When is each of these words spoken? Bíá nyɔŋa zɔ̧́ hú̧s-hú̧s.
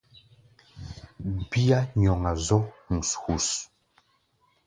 Bíá 1.49 1.79
nyɔŋa 1.99 2.31
zɔ̧́ 2.45 2.63
hú̧s-hú̧s. 2.87 3.47